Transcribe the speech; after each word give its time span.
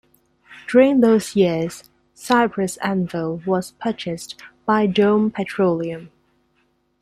During 0.67 1.01
those 1.01 1.35
years, 1.35 1.83
Cyprus 2.15 2.77
Anvil 2.77 3.43
was 3.45 3.73
purchased 3.73 4.41
by 4.65 4.87
Dome 4.87 5.29
Petroleum. 5.29 6.09